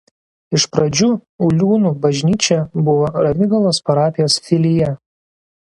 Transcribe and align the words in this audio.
Iš 0.59 0.63
pradžių 0.75 1.09
Uliūnų 1.49 1.91
bažnyčia 2.07 2.59
buvo 2.89 3.23
Ramygalos 3.29 3.85
parapijos 3.91 4.41
filija. 4.49 4.95